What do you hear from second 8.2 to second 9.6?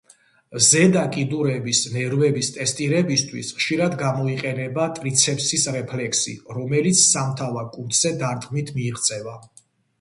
დარტყმით მიიღწევა.